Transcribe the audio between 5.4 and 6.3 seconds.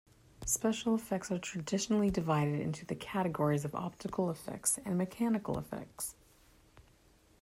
effects.